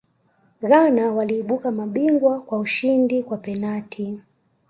[0.61, 4.19] ghana waliibuka mabingwa kwa ushindi kwa penati